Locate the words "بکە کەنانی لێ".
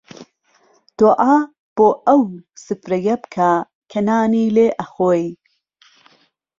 3.23-4.67